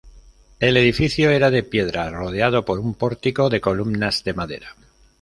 El 0.59 0.77
edificio 0.77 1.29
era 1.29 1.51
de 1.51 1.61
piedra, 1.61 2.09
rodeado 2.09 2.65
por 2.65 2.79
un 2.79 2.95
pórtico 2.95 3.51
de 3.51 3.61
columnas 3.61 4.23
de 4.23 4.33
madera. 4.33 4.75